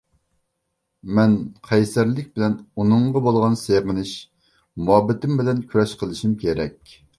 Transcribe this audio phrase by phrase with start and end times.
[1.19, 1.35] مەن
[1.67, 4.15] قەيسەرلىك بىلەن ئۇنىڭغا بولغان سېغىنىش،
[4.89, 7.01] مۇھەببىتىم بىلەن كۈرەش قىلىشىم كېرەك.